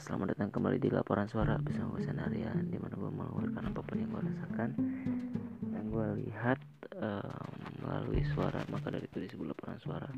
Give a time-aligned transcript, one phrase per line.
[0.00, 3.96] selamat datang kembali di laporan suara bersama gue Sanarian Di mana gue mengeluarkan apa pun
[4.00, 4.70] yang gue rasakan.
[5.68, 6.60] Dan gue lihat
[6.96, 7.44] uh,
[7.84, 10.08] melalui suara Maka dari itu disebut laporan suara.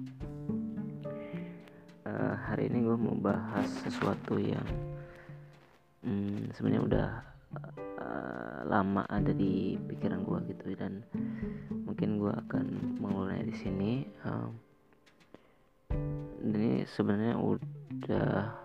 [2.06, 4.62] Uh, Hari ini gue mau bahas sesuatu yang
[6.06, 7.08] um, Sebenarnya udah
[7.98, 10.78] uh, lama ada di pikiran gue gitu.
[10.78, 11.02] Dan
[11.90, 12.66] mungkin gue akan
[13.02, 13.92] mengeluarkannya di sini.
[14.22, 14.46] Uh,
[16.46, 18.61] ini sebenarnya udah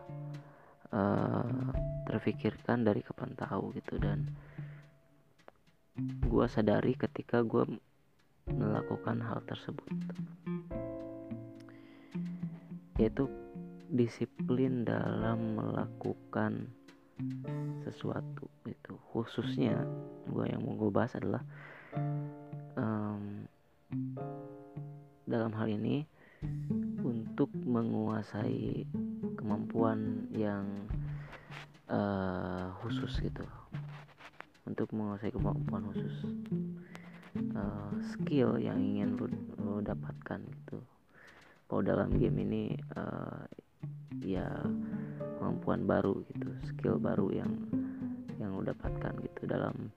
[0.97, 1.69] uh,
[2.09, 4.01] terfikirkan dari kapan tahu gitu.
[4.01, 4.33] Dan
[6.25, 7.77] gue sadari ketika gue
[8.49, 9.93] melakukan hal tersebut.
[12.97, 13.29] Yaitu
[13.93, 16.67] disiplin dalam melakukan
[17.87, 19.87] sesuatu itu khususnya
[20.29, 21.41] gue yang mau gue bahas adalah
[22.77, 23.47] um,
[25.25, 26.05] dalam hal ini
[27.01, 28.85] untuk menguasai
[29.47, 30.67] kemampuan yang
[31.87, 33.47] uh, khusus gitu.
[34.67, 36.15] Untuk menguasai kemampuan khusus.
[37.55, 40.83] Uh, skill yang ingin lu, lu dapatkan gitu.
[41.71, 42.63] Kalau dalam game ini
[42.99, 43.47] uh,
[44.19, 44.51] ya
[45.39, 46.51] kemampuan baru gitu.
[46.67, 47.55] Skill baru yang
[48.43, 49.95] yang lu dapatkan gitu dalam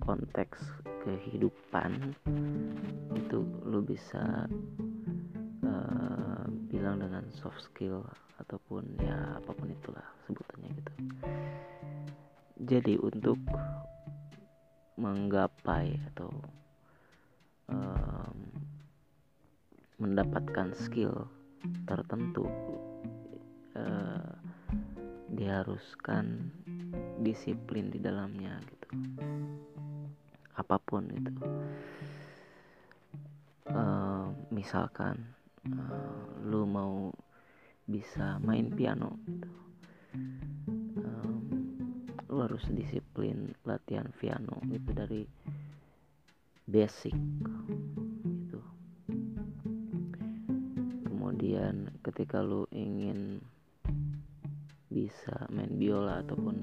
[0.00, 0.64] konteks
[1.04, 2.16] kehidupan
[3.20, 4.48] itu lu bisa
[5.62, 6.29] uh,
[6.80, 8.00] bilang dengan soft skill
[8.40, 10.92] ataupun ya apa pun itulah sebutannya gitu.
[12.56, 13.36] Jadi untuk
[14.96, 16.32] menggapai atau
[17.68, 18.38] um,
[20.00, 21.28] mendapatkan skill
[21.84, 22.48] tertentu
[23.76, 24.32] uh,
[25.36, 26.48] diharuskan
[27.20, 28.88] disiplin di dalamnya gitu.
[30.56, 31.32] Apa pun itu.
[33.68, 35.39] Uh, misalkan
[36.40, 37.12] lu mau
[37.84, 39.52] bisa main piano gitu.
[41.04, 41.36] um,
[42.32, 45.22] lu harus disiplin latihan piano gitu dari
[46.64, 47.12] basic
[48.24, 48.60] gitu
[51.04, 53.44] kemudian ketika lu ingin
[54.88, 56.56] bisa main biola ataupun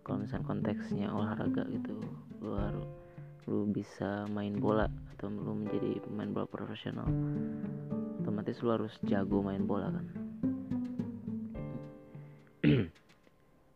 [0.00, 1.98] kalau misalnya konteksnya olahraga gitu
[2.40, 2.99] lu harus
[3.48, 7.08] lu bisa main bola atau lu menjadi pemain bola profesional
[8.20, 10.06] otomatis lu harus jago main bola kan.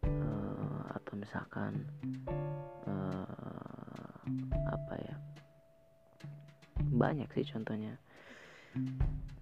[0.05, 1.89] Uh, atau misalkan
[2.87, 4.21] uh,
[4.69, 5.17] apa ya
[6.93, 7.97] banyak sih contohnya.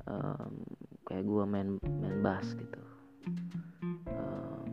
[0.07, 0.65] Um,
[1.05, 2.83] kayak gua main main bass gitu.
[4.09, 4.67] Um,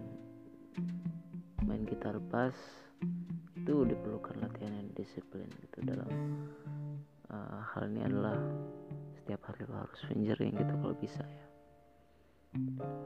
[1.65, 2.55] main gitar bass
[3.69, 6.09] itu diperlukan latihan yang disiplin gitu dalam
[7.29, 8.41] uh, hal ini adalah
[9.21, 11.45] setiap hari lo harus fingering gitu kalau bisa ya.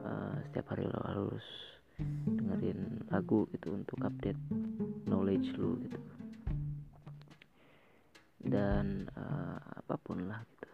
[0.08, 1.44] Uh, setiap hari lo harus
[2.00, 4.40] dengerin lagu gitu untuk update
[5.04, 6.00] knowledge lo gitu.
[8.40, 10.70] Dan uh, apa pun lah gitu.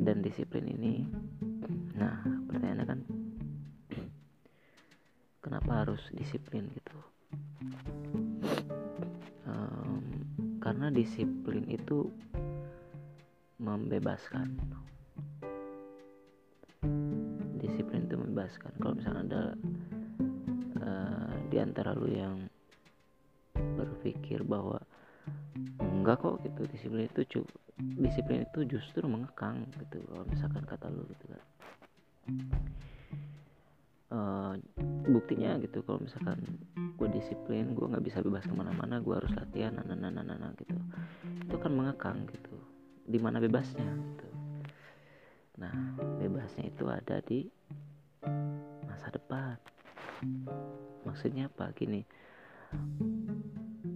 [0.00, 1.04] Dan disiplin ini
[1.92, 3.00] nah pertanyaannya kan
[5.44, 6.96] kenapa harus disiplin gitu
[10.76, 12.04] karena disiplin itu
[13.56, 14.60] membebaskan.
[17.56, 18.76] Disiplin itu membebaskan.
[18.76, 19.42] Kalau misalnya ada
[20.84, 22.44] uh, di antara lu yang
[23.56, 24.76] berpikir bahwa
[25.80, 27.40] enggak kok gitu disiplin itu cu
[27.96, 31.44] disiplin itu justru mengekang gitu kalau misalkan kata lu gitu kan.
[34.12, 34.52] Uh,
[35.08, 36.36] buktinya gitu kalau misalkan
[36.96, 40.78] gue disiplin gue nggak bisa bebas ke mana-mana gue harus latihan nana nana nana gitu.
[41.50, 42.54] Itu kan mengekang gitu.
[43.06, 44.28] Di mana bebasnya gitu.
[45.58, 45.74] Nah
[46.22, 47.50] bebasnya itu ada di
[48.86, 49.58] masa depan.
[51.02, 51.74] Maksudnya apa?
[51.74, 52.06] Gini.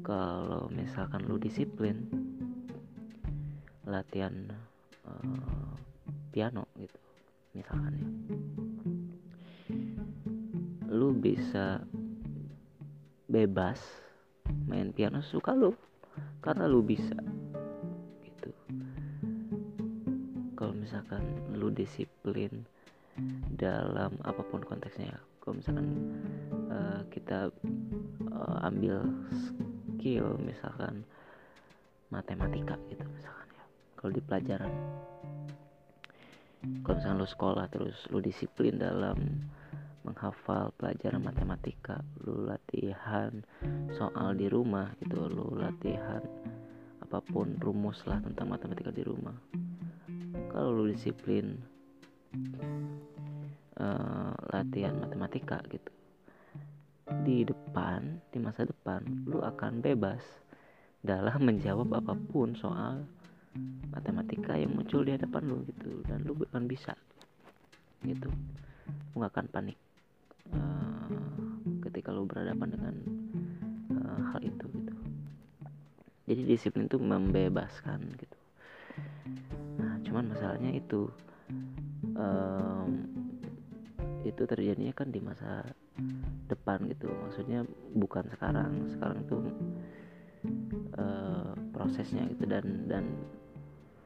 [0.03, 2.11] Kalau misalkan lu disiplin
[3.87, 4.35] latihan
[5.07, 5.75] uh,
[6.31, 6.99] piano gitu
[7.55, 8.09] misalkan ya.
[10.91, 11.83] Lu bisa
[13.31, 13.79] bebas
[14.67, 15.75] main piano suka lu
[16.41, 17.17] karena lu bisa
[18.25, 18.51] gitu.
[20.57, 21.23] Kalau misalkan
[21.53, 22.65] lu disiplin
[23.53, 25.89] dalam apa pun konteksnya kalau misalkan
[26.69, 27.49] uh, kita
[28.33, 31.05] uh, ambil skill misalkan
[32.13, 33.65] matematika gitu misalkan ya.
[33.97, 34.73] Kalau di pelajaran
[36.85, 39.17] kalau misalkan lu sekolah terus lu disiplin dalam
[40.05, 43.43] menghafal pelajaran matematika lu latihan
[43.99, 46.23] soal di rumah gitu lu latihan
[47.03, 49.35] apa pun rumus lah tentang matematika di rumah.
[50.55, 51.59] Kalau lu disiplin
[53.75, 55.91] uh, latihan matematika gitu
[57.27, 60.23] di depan di masa depan lu akan bebas
[61.03, 63.03] dalam menjawab apa pun soal
[63.91, 66.95] matematika yang muncul di hadapan lu gitu dan lu akan bisa
[68.07, 68.31] gitu.
[69.11, 69.79] Lu gak akan panik.
[70.55, 70.90] Uh,
[71.91, 72.95] ketika lu berhadapan dengan
[73.99, 74.95] uh, hal itu gitu.
[76.31, 78.39] Jadi disiplin itu membebaskan gitu.
[79.83, 81.11] Nah cuman masalahnya itu
[82.15, 82.89] um,
[84.23, 85.67] itu terjadinya kan di masa
[86.47, 87.11] depan gitu.
[87.11, 87.67] Maksudnya
[87.99, 88.73] bukan sekarang.
[88.95, 89.43] Sekarang tuh
[90.95, 93.05] uh, prosesnya gitu dan dan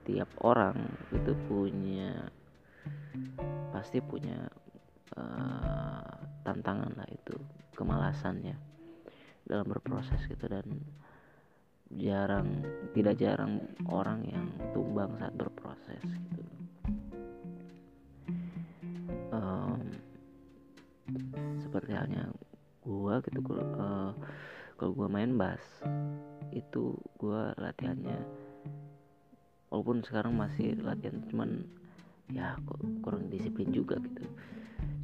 [0.08, 0.76] tiap orang
[1.12, 2.28] itu punya
[3.72, 4.48] pasti punya
[5.12, 7.36] uh, tantangan lah itu
[7.76, 8.56] kemalasannya
[9.44, 10.48] dalam berproses gitu.
[10.48, 10.64] Dan
[11.94, 12.64] jarang
[12.96, 13.60] tidak jarang
[13.92, 16.42] orang yang tumbang saat berproses gitu.
[19.34, 19.92] Um,
[21.60, 22.30] seperti halnya
[22.84, 24.12] gua gitu kalau uh,
[24.78, 25.60] kalau gua main bass
[26.54, 28.20] itu gua latihannya
[29.74, 31.66] walaupun sekarang masih latihan cuman
[32.30, 32.54] ya
[33.02, 34.22] kurang disiplin juga gitu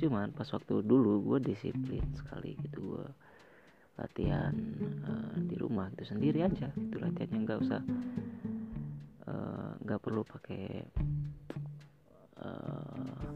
[0.00, 3.06] cuman pas waktu dulu gue disiplin sekali gitu gue
[4.00, 4.56] latihan
[5.05, 7.38] uh, di rumah itu sendiri aja itu latihannya.
[7.44, 7.81] Nggak usah
[9.28, 10.64] eh, nggak uh, perlu pakai
[12.40, 13.28] uh,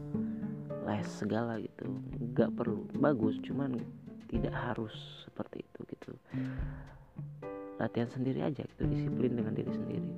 [0.89, 1.85] les segala gitu.
[2.33, 3.77] Nggak perlu bagus cuman
[4.25, 4.95] tidak harus
[5.29, 6.11] seperti itu gitu.
[7.77, 10.11] Latihan sendiri aja gitu disiplin dengan diri sendiri.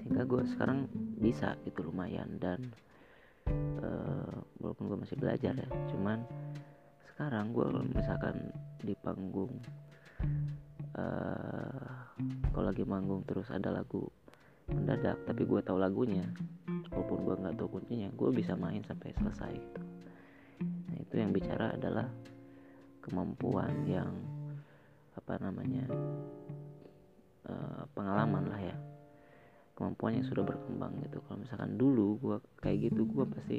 [0.00, 0.88] Sehingga gue sekarang
[1.20, 2.72] bisa gitu lumayan dan
[3.82, 6.22] uh, walaupun gue masih belajar ya cuman
[7.14, 7.66] sekarang gue
[7.96, 8.52] misalkan
[8.84, 9.52] di panggung
[10.98, 12.06] uh,
[12.52, 14.04] kalau lagi manggung terus ada lagu
[14.66, 16.26] mendadak tapi gue tahu lagunya
[16.90, 19.82] walaupun gue nggak tahu kuncinya gue bisa main sampai selesai gitu.
[20.64, 22.08] Nah itu yang bicara adalah
[23.04, 24.10] kemampuan yang
[25.14, 25.86] apa namanya
[27.46, 28.76] uh, pengalaman lah ya
[29.76, 31.20] kemampuan yang sudah berkembang gitu.
[31.28, 33.58] Kalau misalkan dulu gue kayak gitu gue pasti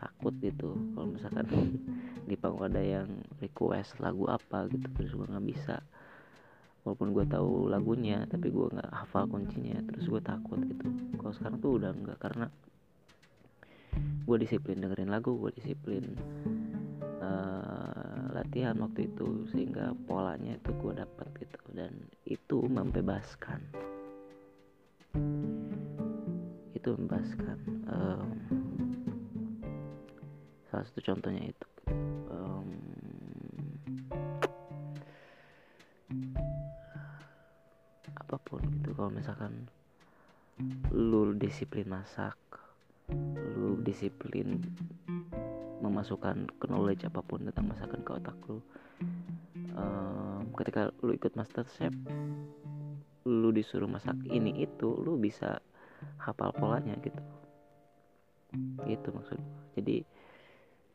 [0.00, 0.72] takut gitu.
[0.96, 1.46] Kalau misalkan
[2.28, 5.76] di panggung ada yang request lagu apa gitu terus gue nggak bisa.
[6.88, 10.88] Walaupun gue tahu lagunya tapi gue nggak hafal kuncinya terus gue takut gitu.
[11.20, 12.48] Kalau sekarang tuh udah nggak karena
[14.26, 16.16] gue disiplin dengerin lagu gue disiplin
[17.20, 21.60] uh, latihan waktu itu sehingga polanya itu gue dapat gitu.
[21.76, 21.92] Dan
[22.24, 23.60] itu membebaskan
[26.76, 27.58] itu membebaskan
[27.90, 28.30] um,
[30.70, 31.68] salah satu contohnya itu
[32.30, 32.68] um,
[38.16, 38.90] apa pun gitu.
[38.94, 39.66] Kalau misalkan
[40.94, 42.36] lu disiplin masak
[43.56, 44.58] lu disiplin
[45.78, 48.58] memasukkan knowledge apa pun tentang masakan ke otak lu
[49.76, 51.92] um, ketika lu ikut master chef
[53.26, 55.58] lu disuruh masak ini itu lu bisa
[56.22, 57.18] hafal polanya gitu.
[58.86, 59.42] Itu maksud
[59.74, 60.06] jadi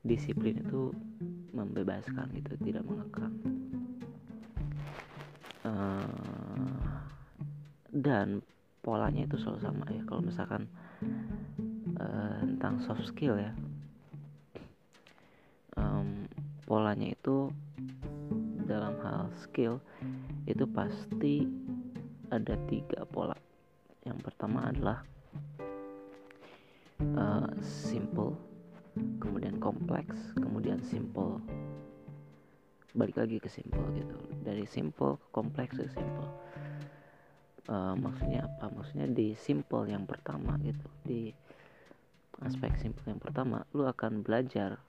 [0.02, 0.96] disiplin itu
[1.52, 3.36] membebaskan gitu tidak mengekang.
[5.62, 6.90] Uh,
[7.94, 8.42] dan
[8.82, 10.02] polanya itu selalu sama ya.
[10.08, 10.66] Kalau misalkan
[12.00, 13.52] uh, tentang soft skill ya.
[15.76, 16.26] Um,
[16.66, 17.52] polanya itu
[18.66, 19.84] dalam hal skill
[20.48, 21.46] itu pasti
[22.32, 23.36] ada tiga pola.
[24.08, 25.04] Yang pertama adalah
[27.14, 28.34] uh, simple
[29.20, 31.44] kemudian kompleks kemudian simple.
[32.96, 34.18] Balik lagi ke simple gitu.
[34.42, 36.32] Dari simple ke kompleks ke simple.
[37.70, 38.72] Uh, maksudnya apa?
[38.74, 40.88] Maksudnya di simple yang pertama gitu.
[41.04, 41.32] Di
[42.42, 44.82] aspek simple yang pertama lu akan belajar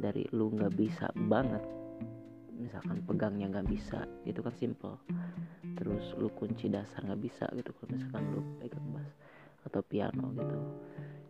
[0.00, 1.60] dari lu nggak bisa banget
[2.58, 4.96] misalkan pegangnya nggak bisa itu kan simple.
[5.74, 9.10] Terus lu kunci dasar nggak bisa gitu kalau misalkan lu pegang bass
[9.66, 10.58] atau piano gitu.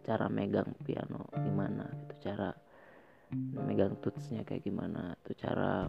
[0.04, 2.14] Cara megang piano gimana gitu.
[2.30, 2.52] Cara
[3.34, 5.88] megang tutsnya kayak gimana tuh cara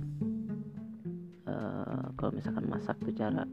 [1.45, 3.43] uh, kalau misalkan masak tuh cara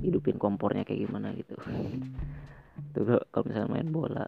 [0.00, 1.54] hidupin kompornya kayak gimana gitu.
[2.94, 4.26] Tuh kalau misalkan main bola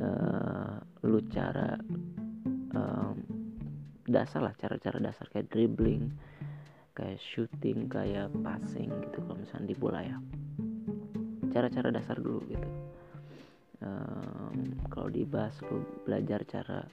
[0.00, 1.76] uh, lu cara
[4.04, 6.12] dasar lah cara-cara dasar kayak dribbling
[6.94, 10.16] kayak shooting kayak passing gitu kalau misalnya di bola ya.
[11.50, 12.68] Cara-cara dasar dulu gitu.
[13.84, 16.86] Um, kalau di bass lu belajar cara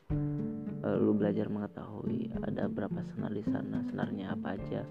[0.83, 4.81] uh, lu belajar mengetahui ada berapa senar di sana senarnya apa aja.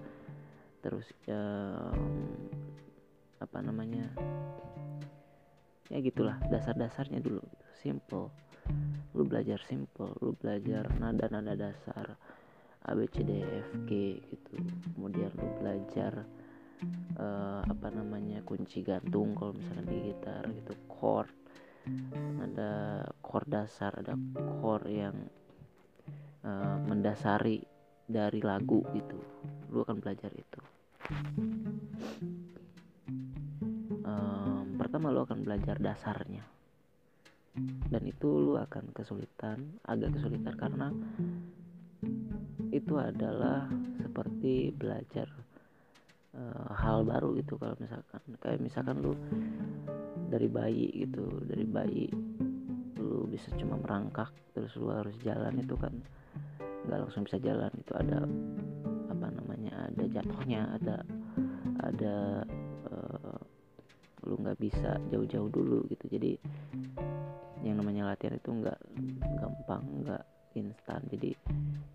[0.81, 2.01] Terus um,
[3.43, 4.07] apa namanya?
[5.91, 7.43] Ya gitulah dasar-dasarnya dulu.
[7.43, 7.65] Gitu.
[7.81, 8.31] simple
[9.11, 12.15] lu belajar simple lu belajar nada-nada dasar
[12.87, 14.51] A B C D F G gitu.
[14.97, 16.25] Kemudian lu belajar
[17.19, 20.73] uh, apa namanya kunci gantung kalau misalnya di gitar gitu.
[20.89, 21.29] Chord.
[22.41, 24.13] Ada chord dasar ada
[24.61, 25.17] chord yang
[26.45, 27.61] uh, mendasari
[28.05, 29.17] dari lagu gitu.
[29.73, 30.61] Lu akan belajar itu.
[34.01, 36.45] Um, pertama lu akan belajar dasarnya
[37.91, 40.87] dan itu lu akan kesulitan agak kesulitan karena
[42.71, 43.67] itu adalah
[43.99, 45.27] seperti belajar
[46.35, 48.21] uh, hal baru gitu kalau misalkan.
[48.39, 49.13] Kayak misalkan lu
[50.31, 52.07] dari bayi gitu dari bayi
[52.95, 55.91] lu bisa cuma merangkak terus lu harus jalan itu kan
[56.87, 57.71] nggak langsung bisa jalan.
[57.75, 58.23] Itu ada
[59.11, 60.95] apa namanya ada jatuhnya ada
[61.83, 62.15] ada
[62.87, 63.39] uh,
[64.23, 66.07] lu nggak bisa jauh-jauh dulu gitu.
[66.07, 66.39] Jadi
[67.61, 68.79] yang namanya latihan itu nggak
[69.37, 70.23] gampang nggak
[70.57, 71.01] instan.
[71.07, 71.37] Jadi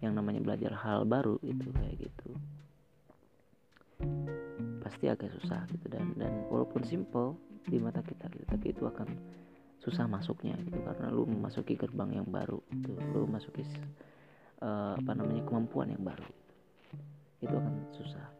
[0.01, 2.29] yang namanya belajar hal baru itu kayak gitu.
[4.81, 5.87] Pasti agak susah gitu.
[5.91, 9.09] Dan dan walaupun simple di mata kita gitu tapi itu akan
[9.83, 10.79] susah masuknya gitu.
[10.83, 13.67] Karena lu memasuki gerbang yang baru itu lu memasuki
[14.63, 16.29] uh, apa namanya kemampuan yang baru
[17.43, 18.27] itu akan susah.
[18.27, 18.36] gitu.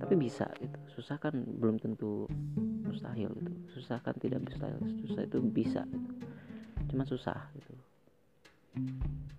[0.00, 0.78] Tapi bisa gitu.
[0.98, 2.26] Susah kan belum tentu
[2.84, 3.52] mustahil gitu.
[3.78, 4.78] Susah kan tidak mustahil.
[5.06, 6.10] Susah itu bisa gitu.
[6.90, 7.74] Cuma susah gitu.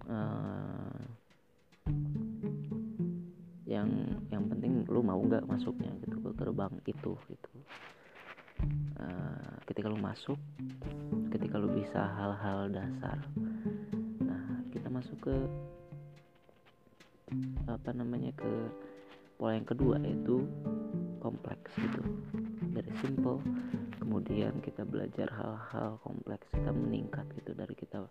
[0.07, 1.01] Uh,
[3.63, 3.87] yang
[4.27, 7.51] yang penting lu mau nggak masuknya gitu ke gerbang itu gitu.
[8.99, 10.37] Uh, ketika lu masuk
[11.31, 13.17] ketika lu bisa hal-hal dasar
[14.21, 15.35] nah kita masuk ke
[17.65, 18.51] apa namanya ke
[19.41, 20.45] pola yang kedua yaitu
[21.17, 22.05] kompleks gitu.
[22.77, 23.41] Dari simple
[23.97, 28.05] kemudian kita belajar hal-hal kompleks kita meningkat gitu dari kita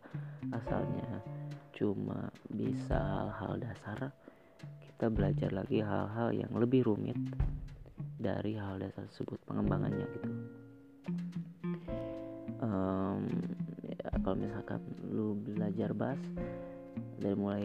[0.51, 1.23] asalnya
[1.71, 4.11] cuma bisa hal-hal dasar
[4.83, 7.15] kita belajar lagi hal-hal yang lebih rumit
[8.19, 10.31] dari hal dasar tersebut pengembangannya gitu.
[12.59, 13.25] Um,
[13.87, 16.21] ya, kalau misalkan lu belajar bass
[17.23, 17.65] dari mulai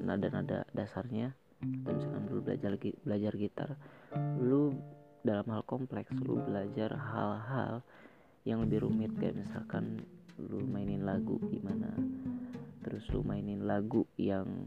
[0.00, 2.72] nada-nada uh, dasarnya atau misalkan dulu belajar
[3.06, 3.70] belajar gitar
[4.42, 4.74] lu
[5.22, 7.86] dalam hal kompleks lu belajar hal-hal
[8.42, 9.14] yang lebih rumit.
[9.14, 10.02] Kayak misalkan
[10.40, 11.94] lu mainin lagu gimana
[12.82, 14.66] terus lu mainin lagu yang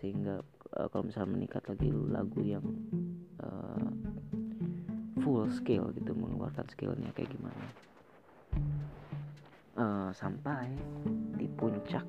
[0.00, 0.40] sehingga
[0.76, 2.64] uh, kalau misalnya meningkat lagi lu lagu yang
[3.44, 3.88] uh,
[5.20, 7.66] full skill gitu mengeluarkan skillnya kayak gimana.
[9.74, 10.70] Uh, sampai
[11.34, 12.06] di puncak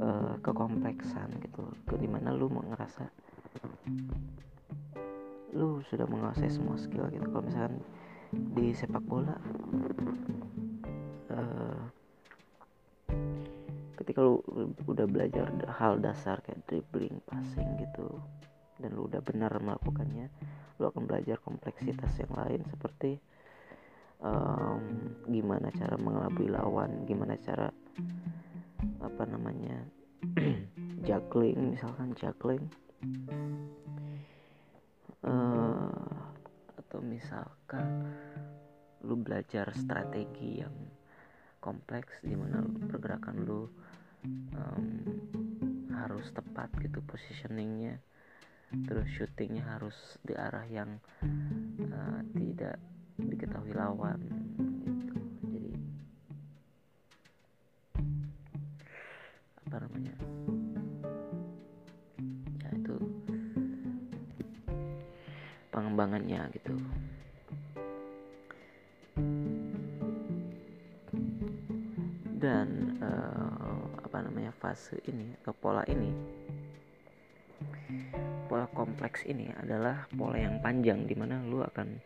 [0.00, 1.64] uh, kekompleksan gitu.
[1.88, 3.04] Ke di mana lu mau ngerasa
[5.56, 7.26] lu sudah menguasai semua skill gitu.
[7.28, 7.80] Kalau misalkan
[8.34, 9.36] di sepak bola
[11.32, 11.80] uh,
[13.96, 14.42] ketika lu
[14.86, 18.20] udah belajar hal dasar kayak dribbling passing gitu
[18.78, 20.28] dan lu udah benar melakukannya
[20.76, 23.16] lu akan belajar kompleksitas yang lain seperti
[24.20, 27.72] um, gimana cara mengelabui lawan gimana cara
[29.00, 29.84] apa namanya
[31.06, 32.64] juggling misalkan juggling.
[35.26, 35.90] Uh,
[36.78, 38.06] atau misalkan
[39.02, 40.74] lu belajar strategi yang
[41.58, 43.66] kompleks di mana pergerakan lu
[44.54, 44.86] um,
[45.90, 47.98] harus tepat gitu positioningnya.
[48.86, 50.98] Terus shootingnya harus di arah yang
[51.90, 52.78] uh, tidak
[53.18, 54.20] diketahui lawan
[59.66, 60.14] apa namanya.
[62.62, 62.96] Ya itu
[65.74, 66.74] pengembangannya gitu.
[72.36, 76.14] Dan uh, apa namanya fase ini atau pola ini
[78.46, 81.98] pola kompleks ini adalah pola yang panjang di mana lu akan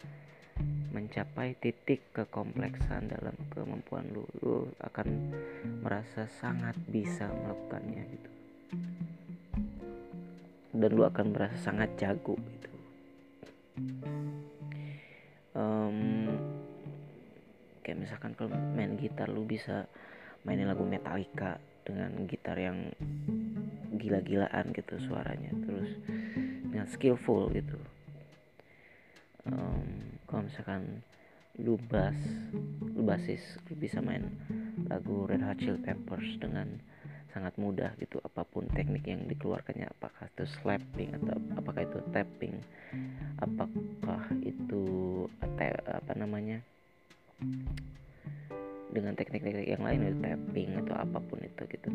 [0.90, 5.08] mencapai titik kekompleksan dalam kemampuan lu lu akan
[5.80, 8.30] merasa sangat bisa melakukannya gitu.
[10.70, 12.70] Dan lu akan merasa sangat jago gitu.
[15.56, 16.30] Um,
[17.82, 19.88] kayak misalkan kalau main gitar lu bisa
[20.46, 22.92] mainin lagu Metallica dengan gitar yang
[23.96, 25.90] gila-gilaan gitu suaranya terus
[26.70, 27.79] dengan skillful gitu
[30.50, 31.06] misalkan
[31.62, 32.18] lu bass
[32.82, 34.26] lu basis lu bisa main
[34.90, 36.66] lagu Red Hot Chili Peppers dengan
[37.30, 38.18] sangat mudah gitu.
[38.26, 42.54] Apa pun teknik yang dikeluarkannya apakah itu slapping atau apakah itu tapping
[43.38, 44.82] apakah itu
[45.38, 46.58] apa namanya
[48.90, 51.88] dengan teknik-teknik yang lain itu tapping atau apa pun itu gitu.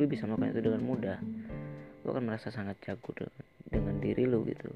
[0.00, 1.18] Lu bisa melakukan itu dengan mudah.
[2.00, 4.72] Lu akan merasa sangat jago dengan, dengan diri lu gitu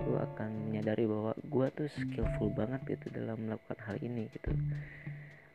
[0.00, 4.50] lu akan menyadari bahwa gua tuh skillful banget gitu dalam melakukan hal ini gitu.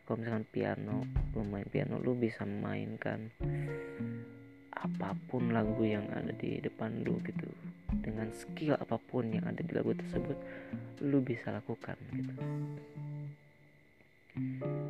[0.05, 0.97] Kalau misalkan piano
[1.33, 3.33] lu main piano lu bisa memainkan
[4.75, 7.49] apa pun lagu yang ada di depan lu gitu.
[7.95, 10.37] Dengan skill apa pun yang ada di lagu tersebut
[11.01, 12.33] lu bisa lakukan gitu.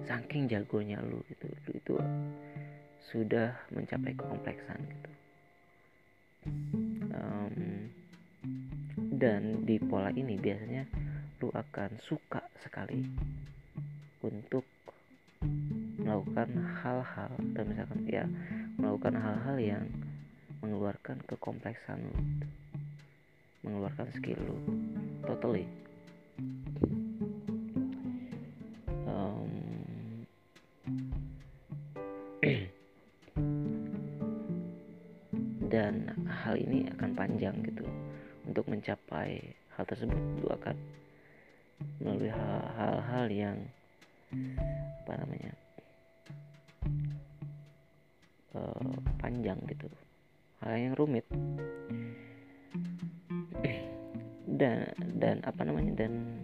[0.04, 1.96] Saking jagonya lu gitu lu itu
[3.06, 5.12] sudah mencapai kekompleksan gitu
[9.16, 10.84] dan di pola ini biasanya
[11.40, 13.04] lu akan suka sekali
[14.24, 14.64] untuk
[16.00, 16.50] melakukan
[16.82, 18.26] hal-hal dan misalkan ya
[18.76, 19.86] melakukan hal-hal yang
[20.60, 22.16] mengeluarkan kekompleksan lu
[23.66, 24.58] mengeluarkan skill lu
[25.26, 25.66] totally
[38.46, 39.42] untuk mencapai
[39.76, 40.78] hal tersebut lu akan
[42.00, 43.58] melalui hal-hal yang
[45.06, 45.52] apa namanya
[48.56, 49.88] uh, panjang gitu.
[50.64, 51.26] Hal yang rumit.
[54.56, 54.88] Dan
[55.20, 56.40] dan apa namanya dan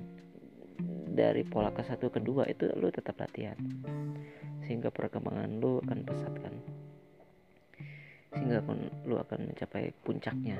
[1.12, 3.56] dari pola ke satu kedua itu lu tetap latihan.
[4.68, 6.56] Sehingga perkembangan lu akan pesat kan.
[8.36, 8.64] Sehingga
[9.08, 10.60] lu akan mencapai puncaknya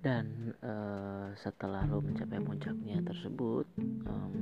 [0.00, 3.68] dan uh, setelah lu mencapai puncaknya tersebut
[4.08, 4.34] um,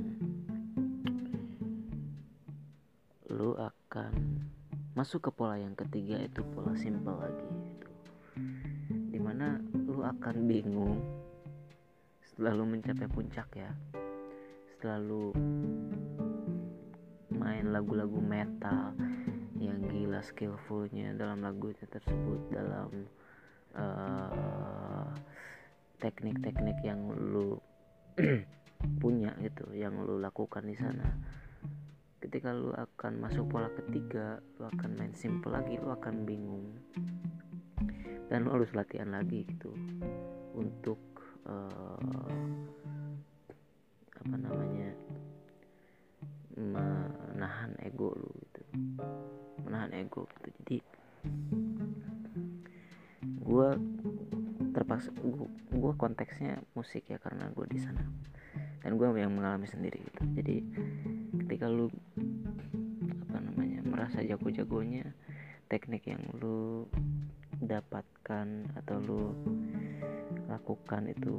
[3.27, 4.13] lu akan
[4.95, 7.89] masuk ke pola yang ketiga itu pola simple lagi gitu.
[9.11, 11.03] di mana lu akan bingung
[12.23, 13.71] setelah lu mencapai puncak ya
[14.71, 15.35] setelah lu
[17.35, 18.95] main lagu-lagu metal
[19.59, 23.09] yang gila skillfulnya dalam lagunya tersebut dalam
[23.75, 25.09] uh,
[25.97, 27.57] teknik-teknik yang lu
[29.01, 31.09] punya gitu yang lu lakukan di sana.
[32.17, 36.65] Ketika lu akan masuk pola ketiga lu akan main simple lagi lu akan bingung.
[38.27, 39.71] Dan lu harus latihan lagi gitu
[40.57, 40.99] untuk
[41.47, 41.99] uh,
[44.17, 44.91] apa namanya
[46.57, 48.61] menahan ego lu gitu.
[49.63, 50.49] Menahan ego gitu.
[50.61, 50.77] Jadi
[54.97, 55.13] terpaksa
[55.77, 58.01] gue konteksnya musik ya karena gue di sana.
[58.81, 60.21] Dan gue yang mengalami sendiri gitu.
[60.33, 60.55] Jadi
[61.45, 61.85] ketika lu
[63.29, 65.13] apa namanya merasa jago-jagonya
[65.69, 66.89] teknik yang lu
[67.61, 69.21] dapatkan atau lu
[70.49, 71.37] lakukan itu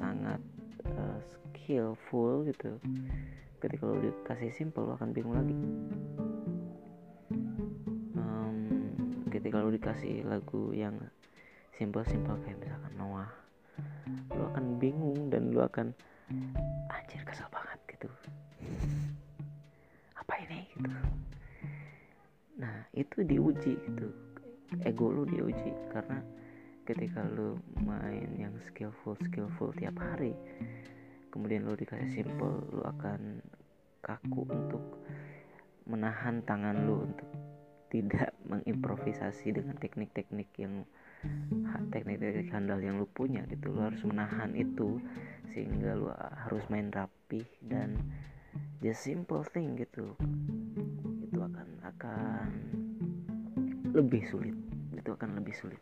[0.00, 0.40] sangat
[0.88, 2.80] uh, skillful gitu
[3.60, 5.56] ketika lu dikasih simple lu akan bingung lagi.
[9.28, 10.96] Ketika lu dikasih lagu yang
[11.76, 13.30] simple-simple kayak misalkan Noah.
[14.32, 15.92] Lu akan bingung dan lu akan
[16.88, 18.08] anjir kesel banget gitu.
[20.20, 20.90] Apa ini gitu.
[22.56, 24.08] Nah itu diuji gitu.
[24.82, 26.18] Ego lu diuji karena
[26.86, 30.38] ketika lu main yang skillful skillful tiap hari
[31.34, 33.42] kemudian lu dikasih simple lu akan
[34.06, 35.02] kaku untuk
[35.90, 37.26] menahan tangan lu untuk
[37.90, 40.86] tidak mengimprovisasi dengan teknik-teknik yang
[41.90, 45.00] teknik-teknik handal yang lu punya gitu lu harus menahan itu
[45.56, 47.96] sehingga lu harus main rapi dan
[48.84, 50.12] just simple thing gitu.
[51.24, 52.48] Itu akan akan
[53.96, 54.56] lebih sulit.
[54.92, 55.80] Itu akan lebih sulit.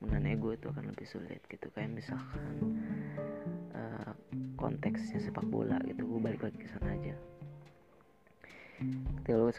[0.00, 1.68] Menahan ego itu akan lebih sulit gitu.
[1.76, 2.54] Kayak misalkan
[3.76, 4.12] uh,
[4.56, 7.14] konteksnya sepak bola gitu gue balik lagi ke sana aja.
[9.22, 9.52] Ketika lu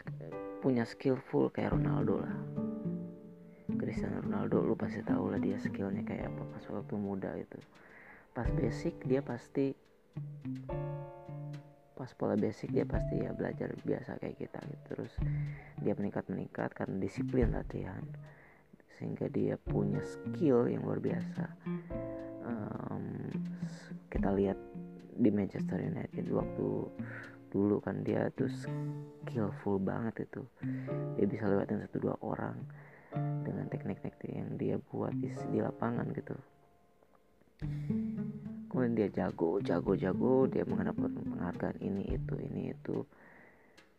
[0.60, 2.53] punya skillful kayak Ronaldo lah
[3.94, 7.62] Cristiano Ronaldo lu pasti tahu lah dia skillnya kayak apa pas waktu muda itu.
[8.34, 9.70] Pas basic dia pasti
[11.94, 14.82] pas pola basic dia pasti ya belajar biasa kayak kita gitu.
[14.98, 15.14] Terus
[15.78, 18.02] dia meningkat meningkat karena disiplin latihan
[18.98, 21.44] sehingga dia punya skill yang luar biasa.
[22.42, 23.30] Um,
[24.10, 24.58] kita lihat
[25.14, 26.66] di Manchester United waktu
[27.54, 30.42] dulu kan dia tuh skillful banget itu.
[31.14, 32.58] Dia bisa lewatin satu dua orang
[33.44, 36.34] dengan teknik-teknik yang dia buat di, di lapangan gitu.
[38.72, 43.04] Kemudian dia jago jago jago dia mendapatkan penghargaan ini itu ini itu.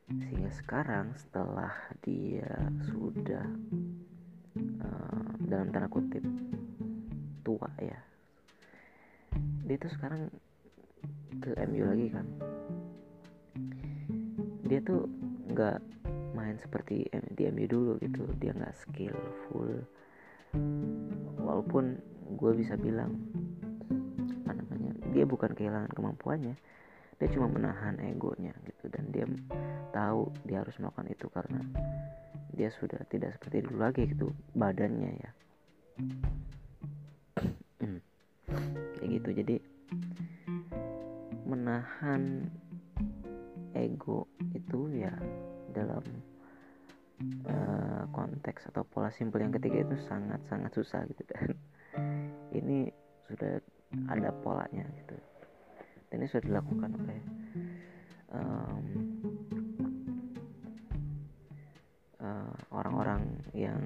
[0.10, 2.50] Sehingga sekarang setelah dia
[2.92, 3.46] sudah
[4.82, 6.22] uh, dalam tanda kutip
[7.46, 7.98] tua ya
[9.66, 10.30] dia tuh sekarang
[11.42, 12.26] ke MU lagi kan.
[14.66, 15.10] Dia tuh
[15.50, 15.78] nggak
[16.56, 17.04] main seperti
[17.36, 18.24] di MU dulu gitu.
[18.40, 19.84] Dia nggak skillful.
[21.44, 22.00] Walaupun
[22.40, 23.12] gue bisa bilang
[24.48, 26.56] apa namanya dia bukan kehilangan kemampuannya.
[27.20, 28.88] Dia cuma menahan egonya gitu.
[28.88, 29.28] Dan dia
[29.92, 31.60] tahu dia harus melakukan itu karena
[32.56, 35.32] dia sudah tidak seperti dulu lagi gitu badannya ya.
[37.84, 38.00] Hmm.
[38.96, 39.30] kayak gitu.
[39.44, 39.56] Jadi
[41.44, 42.48] menahan
[43.76, 44.24] ego
[44.56, 45.12] itu ya
[45.76, 46.00] dalam
[47.48, 51.56] uh, konteks atau pola simpel yang ketiga itu sangat sangat susah gitu dan
[52.60, 52.92] ini
[53.30, 53.60] sudah
[54.12, 55.16] ada polanya gitu.
[56.12, 57.20] Dan ini sudah dilakukan oleh
[58.32, 58.86] um,
[62.20, 63.24] uh, orang-orang
[63.56, 63.82] yang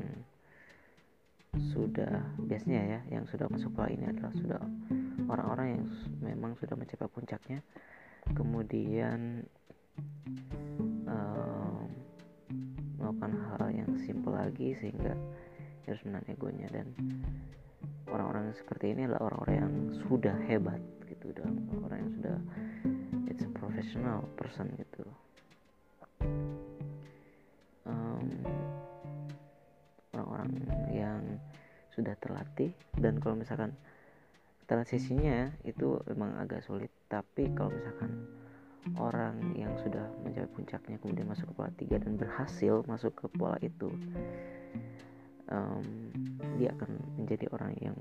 [1.74, 4.62] sudah biasanya ya yang sudah masuk pola ini adalah sudah
[5.26, 5.84] orang-orang yang
[6.22, 7.60] memang sudah mencapai puncaknya.
[8.36, 9.48] Kemudian
[14.10, 15.14] yang simple lagi sehingga
[15.86, 16.68] harus menahan egonya.
[16.74, 16.88] Dan
[18.10, 19.74] orang-orang seperti ini adalah orang-orang yang
[20.10, 22.38] sudah hebat gitu dan orang yang sudah
[23.30, 25.06] it's a professional person gitu.
[27.86, 28.26] Um,
[30.18, 30.50] orang-orang
[30.90, 31.22] yang
[31.94, 33.78] sudah terlatih dan kalau misalkan
[34.66, 36.90] transisinya itu memang agak sulit.
[37.10, 38.39] Tapi kalau misalkan
[38.98, 43.58] orang yang sudah mencapai puncaknya kemudian masuk ke pola tiga dan berhasil masuk ke pola
[43.62, 43.94] itu
[45.52, 45.86] um,
[46.58, 47.98] dia akan menjadi orang yang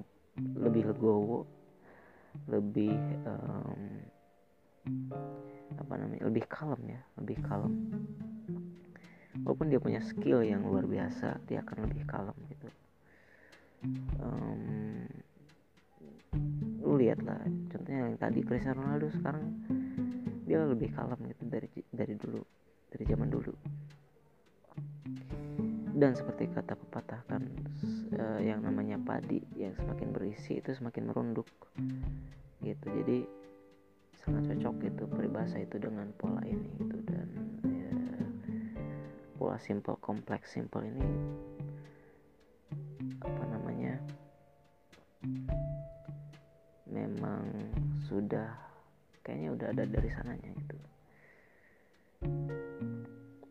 [0.54, 1.48] lebih legowo
[2.46, 2.94] lebih
[3.26, 3.82] um,
[5.76, 7.74] apa namanya lebih kalem ya lebih kalem.
[9.44, 12.68] Walaupun dia punya skill yang luar biasa dia akan lebih kalem gitu.
[14.18, 15.06] Um,
[16.82, 17.38] lu lihat lah
[17.70, 19.46] contohnya yang tadi Cristiano Ronaldo sekarang
[20.48, 22.40] dia lebih kalem gitu dari dari dulu
[22.88, 23.52] dari zaman dulu.
[25.98, 27.42] Dan seperti kata pepatah kan
[28.16, 31.50] uh, yang namanya padi yang semakin berisi itu semakin merunduk
[32.64, 32.86] gitu.
[32.88, 33.28] Jadi
[34.24, 36.96] sangat cocok gitu peribahasa itu dengan pola ini gitu.
[37.04, 37.28] Dan
[37.68, 37.92] ya,
[39.36, 41.04] pola simple kompleks simple ini
[43.18, 43.98] apa namanya
[46.86, 47.42] memang
[48.06, 48.67] sudah
[49.28, 50.76] kayaknya udah ada dari sananya gitu.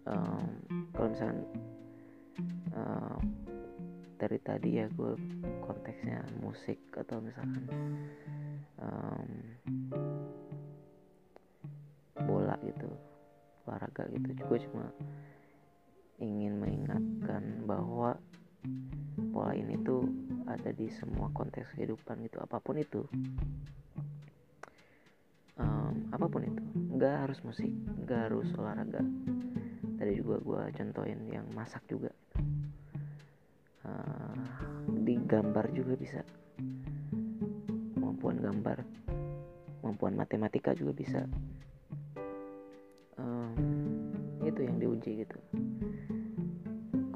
[0.09, 0.49] Um,
[0.89, 1.45] kalau misalnya
[2.73, 3.21] uh,
[4.17, 5.13] dari tadi ya gue
[5.61, 7.69] konteksnya musik atau misalkan
[8.81, 9.29] um,
[12.25, 12.89] bola gitu
[13.69, 14.33] olahraga gitu.
[14.49, 14.89] Gue cuma
[16.17, 18.17] ingin mengingatkan bahwa
[19.29, 20.09] pola ini tuh
[20.49, 23.05] ada di semua konteks kehidupan gitu apa pun itu
[26.13, 26.61] apa pun itu.
[26.97, 27.71] Nggak harus musik
[28.05, 29.03] nggak harus olahraga.
[29.97, 32.13] Tadi juga gue contohin yang masak juga.
[33.87, 34.35] Uh,
[35.03, 36.21] di gambar juga bisa.
[37.97, 38.77] Kemampuan gambar
[39.87, 41.23] kemampuan matematika juga bisa.
[43.15, 43.55] Um,
[44.43, 45.39] itu yang diuji gitu.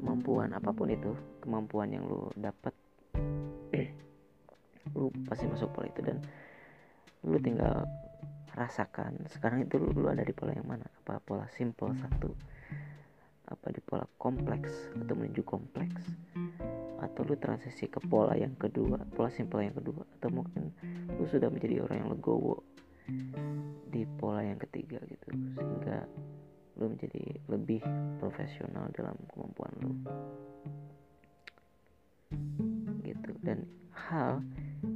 [0.00, 1.12] Kemampuan apa pun itu
[1.44, 2.72] kemampuan yang lu dapat
[4.96, 6.16] lu pasti masuk pola itu dan
[7.28, 7.84] lu tinggal
[8.52, 9.24] rasakan.
[9.32, 10.84] Sekarang itu lu, lu ada di pola yang mana?
[11.04, 12.32] Apa pola simple satu?
[13.48, 16.04] Apa di pola kompleks atau menuju kompleks?
[17.02, 20.04] Atau lu transisi ke pola yang kedua pola simple yang kedua?
[20.18, 20.72] Atau mungkin
[21.16, 22.62] lu sudah menjadi orang yang legowo
[23.92, 25.26] di pola yang ketiga gitu
[25.58, 26.06] sehingga
[26.80, 27.82] lu menjadi lebih
[28.16, 29.92] profesional dalam kemampuan lu.
[33.04, 33.30] Gitu.
[33.44, 34.40] Dan hal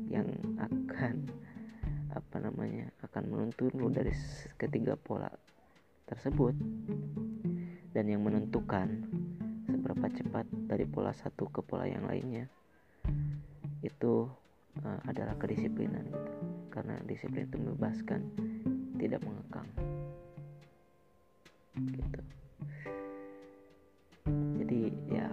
[0.08, 1.28] yang akan
[3.16, 4.12] akan menuntun lu dari
[4.60, 5.32] ketiga pola
[6.04, 6.52] tersebut.
[7.96, 9.08] Dan yang menentukan
[9.64, 12.44] seberapa cepat dari pola satu ke pola yang lainnya
[13.80, 14.28] itu
[14.84, 16.32] uh, adalah kedisiplinan gitu.
[16.68, 18.20] Karena disiplin itu membebaskan
[19.00, 19.68] tidak mengekang.
[21.72, 22.20] Gitu.
[24.60, 25.32] Jadi ya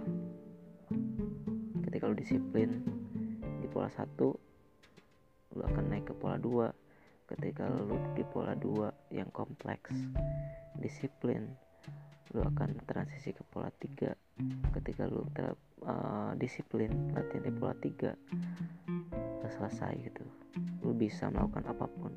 [1.84, 2.80] ketika lu disiplin
[3.60, 4.32] di pola satu
[5.52, 6.72] lu akan naik ke pola dua
[7.24, 9.92] ketika lu di pola dua yang kompleks
[10.76, 11.48] disiplin
[12.34, 14.10] lu akan transisi ke pola tiga.
[14.74, 15.54] Ketika lu ter,
[15.86, 18.12] uh, disiplin latihan di pola tiga
[19.44, 20.24] selesai gitu.
[20.82, 22.12] Lu bisa melakukan apa pun.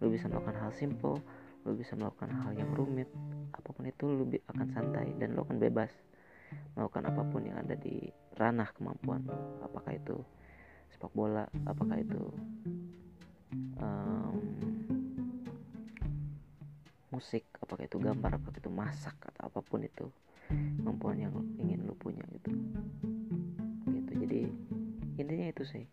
[0.00, 1.20] Lu bisa melakukan hal simple
[1.64, 3.08] lu bisa melakukan hal yang rumit.
[3.56, 5.92] Apa pun itu lu akan santai dan lu akan bebas
[6.74, 9.22] melakukan apa pun yang ada di ranah kemampuan
[9.62, 10.18] apakah itu
[10.90, 12.18] sepak bola apakah itu
[13.78, 14.36] um,
[17.14, 20.06] musik apakah itu gambar apakah itu masak atau apa pun itu
[20.50, 22.52] kemampuan yang ingin lu punya gitu.
[23.88, 24.40] Gitu jadi
[25.16, 25.84] intinya itu sih.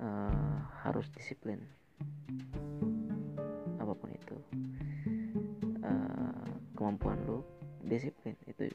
[0.00, 1.60] Uh, harus disiplin.
[3.76, 4.36] Apa pun itu.
[5.84, 7.44] Uh, kemampuan lu
[7.84, 8.38] disiplin.
[8.48, 8.70] Itu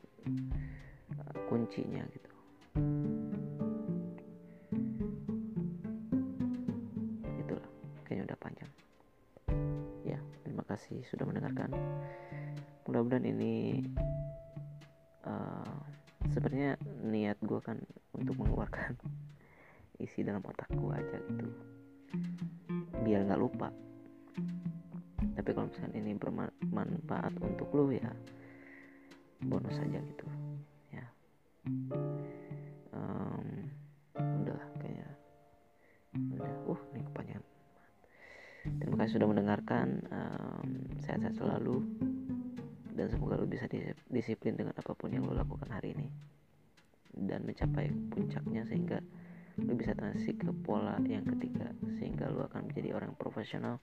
[1.17, 2.34] uh, kuncinya gitu
[10.75, 11.71] kasih sudah mendengarkan.
[12.83, 13.79] Mudah-mudahan ini
[15.23, 15.79] uh,
[16.35, 16.75] sebenarnya
[17.07, 17.79] niat gue kan
[18.11, 18.99] untuk mengeluarkan
[20.03, 21.47] isi dalam otak gue aja gitu.
[23.07, 23.71] Biar nggak lupa.
[25.35, 28.11] Tapi kalau misalnya ini bermanfaat untuk lo ya
[29.45, 30.25] bonus aja gitu
[30.89, 31.05] ya
[39.05, 41.85] kasih sudah mendengarkan um, sehat-sehat selalu
[42.97, 43.69] dan semoga lo bisa
[44.09, 46.09] disiplin dengan apa pun yang lo lakukan hari ini
[47.13, 48.97] dan mencapai puncaknya sehingga
[49.61, 51.69] lo bisa transisi ke pola yang ketiga
[52.01, 53.77] sehingga lo akan menjadi orang profesional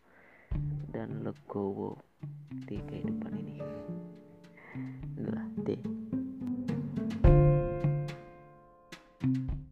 [0.91, 2.03] dan legowo
[2.67, 3.63] di kehidupan ini.
[5.15, 6.02] Itulah, deh.